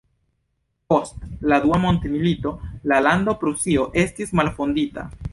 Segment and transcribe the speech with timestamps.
[0.91, 1.17] Post
[1.51, 2.53] la Dua Mondmilito
[2.91, 5.05] la lando Prusio estis malfondita.